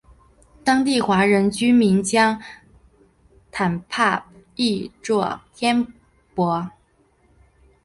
[0.63, 2.41] 当地华人居民将
[3.51, 5.93] 坦帕译作天
[6.33, 6.71] 柏。